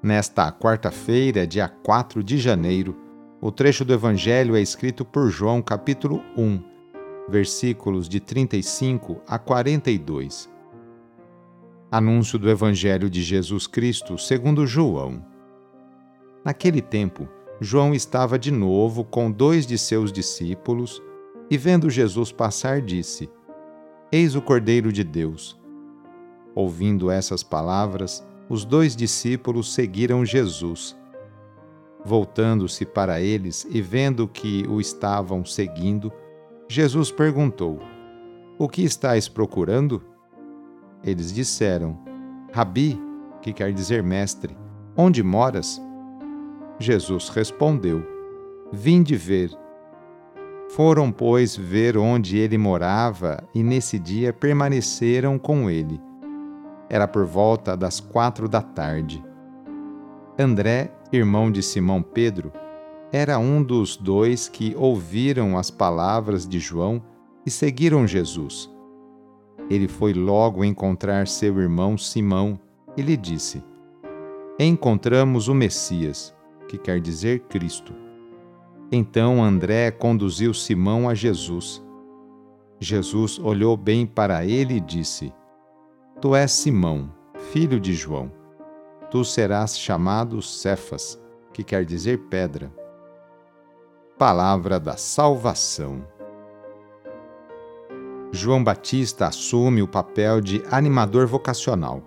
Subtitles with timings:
[0.00, 2.96] Nesta quarta-feira, dia 4 de janeiro,
[3.40, 6.62] o trecho do Evangelho é escrito por João, capítulo 1
[7.28, 10.48] versículos de 35 a 42.
[11.90, 15.22] Anúncio do Evangelho de Jesus Cristo segundo João.
[16.44, 17.28] Naquele tempo,
[17.60, 21.02] João estava de novo com dois de seus discípulos
[21.50, 23.28] e, vendo Jesus passar, disse:
[24.12, 25.60] Eis o Cordeiro de Deus.
[26.54, 30.96] Ouvindo essas palavras, os dois discípulos seguiram Jesus.
[32.04, 36.12] Voltando-se para eles e vendo que o estavam seguindo,
[36.68, 37.80] Jesus perguntou:
[38.58, 40.02] O que estáis procurando?
[41.04, 41.98] Eles disseram:
[42.52, 42.98] Rabi,
[43.42, 44.56] que quer dizer mestre,
[44.96, 45.80] onde moras?
[46.78, 48.02] Jesus respondeu:
[48.72, 49.50] Vinde ver.
[50.70, 56.07] Foram, pois, ver onde ele morava e nesse dia permaneceram com ele.
[56.90, 59.22] Era por volta das quatro da tarde.
[60.38, 62.52] André, irmão de Simão Pedro,
[63.10, 67.02] era um dos dois que ouviram as palavras de João
[67.44, 68.70] e seguiram Jesus.
[69.70, 72.58] Ele foi logo encontrar seu irmão Simão
[72.96, 73.62] e lhe disse:
[74.58, 76.34] Encontramos o Messias,
[76.68, 77.94] que quer dizer Cristo.
[78.90, 81.82] Então André conduziu Simão a Jesus.
[82.80, 85.32] Jesus olhou bem para ele e disse:
[86.20, 87.08] Tu és Simão,
[87.52, 88.32] filho de João.
[89.08, 91.16] Tu serás chamado Cefas,
[91.52, 92.72] que quer dizer pedra.
[94.18, 96.04] Palavra da Salvação.
[98.32, 102.02] João Batista assume o papel de animador vocacional.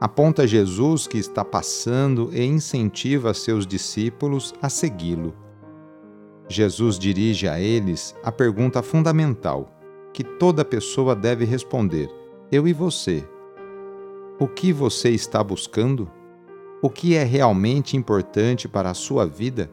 [0.00, 5.32] Aponta Jesus que está passando e incentiva seus discípulos a segui-lo.
[6.48, 9.72] Jesus dirige a eles a pergunta fundamental
[10.12, 12.17] que toda pessoa deve responder:
[12.50, 13.28] Eu e você.
[14.40, 16.10] O que você está buscando?
[16.80, 19.70] O que é realmente importante para a sua vida?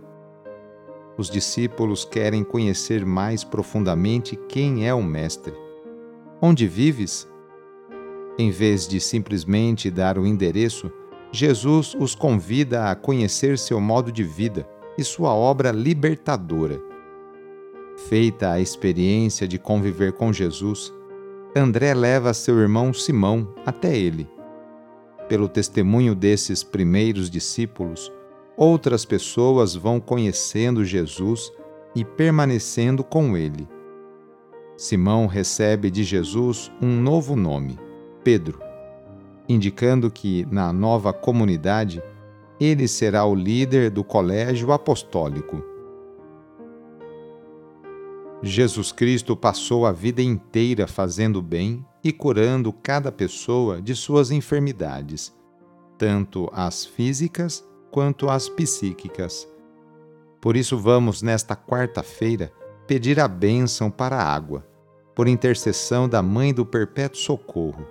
[1.18, 5.54] Os discípulos querem conhecer mais profundamente quem é o Mestre.
[6.42, 7.26] Onde vives?
[8.38, 10.92] Em vez de simplesmente dar o endereço,
[11.32, 16.82] Jesus os convida a conhecer seu modo de vida e sua obra libertadora.
[18.10, 20.94] Feita a experiência de conviver com Jesus,
[21.58, 24.28] André leva seu irmão Simão até ele.
[25.30, 28.12] Pelo testemunho desses primeiros discípulos,
[28.58, 31.50] outras pessoas vão conhecendo Jesus
[31.96, 33.66] e permanecendo com ele.
[34.76, 37.80] Simão recebe de Jesus um novo nome,
[38.22, 38.60] Pedro,
[39.48, 42.04] indicando que, na nova comunidade,
[42.60, 45.64] ele será o líder do colégio apostólico.
[48.48, 55.36] Jesus Cristo passou a vida inteira fazendo bem e curando cada pessoa de suas enfermidades,
[55.98, 59.48] tanto as físicas quanto às psíquicas.
[60.40, 62.54] Por isso, vamos, nesta quarta-feira,
[62.86, 64.64] pedir a bênção para a água,
[65.16, 67.88] por intercessão da Mãe do Perpétuo Socorro.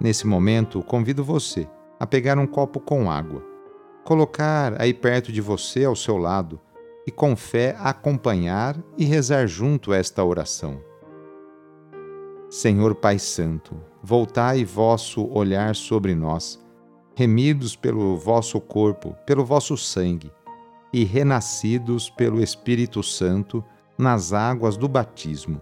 [0.00, 1.68] Nesse momento, convido você
[1.98, 3.44] a pegar um copo com água,
[4.04, 6.58] colocar aí perto de você ao seu lado
[7.06, 10.80] e com fé acompanhar e rezar junto esta oração.
[12.48, 16.60] Senhor Pai Santo, voltai vosso olhar sobre nós
[17.20, 20.32] remidos pelo vosso corpo, pelo vosso sangue,
[20.90, 23.62] e renascidos pelo Espírito Santo
[23.98, 25.60] nas águas do batismo.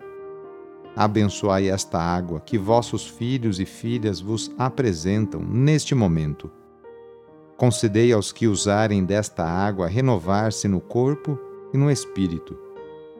[0.94, 6.48] Abençoai esta água que vossos filhos e filhas vos apresentam neste momento.
[7.58, 11.36] Concedei aos que usarem desta água renovar-se no corpo
[11.74, 12.56] e no espírito,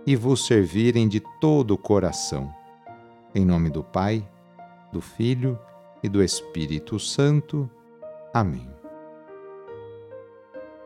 [0.06, 2.49] e vos servirem de todo o coração.
[3.35, 4.25] Em nome do Pai,
[4.93, 5.58] do Filho
[6.05, 7.69] e do Espírito Santo.
[8.32, 8.70] Amém.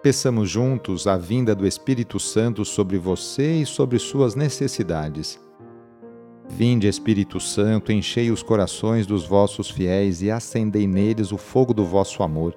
[0.03, 5.39] Peçamos juntos a vinda do Espírito Santo sobre você e sobre suas necessidades.
[6.49, 11.85] Vinde, Espírito Santo, enchei os corações dos vossos fiéis e acendei neles o fogo do
[11.85, 12.57] vosso amor.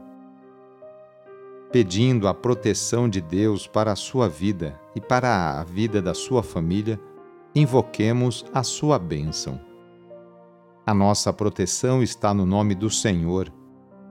[1.71, 6.43] Pedindo a proteção de Deus para a sua vida e para a vida da sua
[6.43, 6.99] família,
[7.55, 9.59] invoquemos a sua bênção.
[10.85, 13.51] A nossa proteção está no nome do Senhor,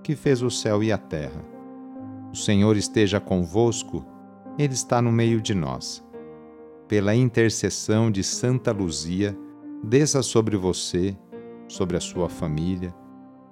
[0.02, 1.44] que fez o céu e a terra.
[2.32, 4.06] O Senhor esteja convosco
[4.58, 6.04] ele está no meio de nós.
[6.88, 9.36] Pela intercessão de Santa Luzia,
[9.82, 11.16] desça sobre você,
[11.68, 12.94] sobre a sua família,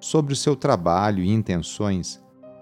[0.00, 2.22] sobre o seu trabalho e intenções,